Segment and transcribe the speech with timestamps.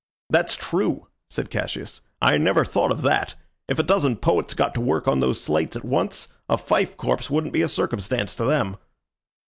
[0.31, 2.01] "That's true," said Cassius.
[2.23, 3.35] "I never thought of that.
[3.67, 7.29] If a dozen poets got to work on those slates at once, a fife corps
[7.29, 8.77] wouldn't be a circumstance to them."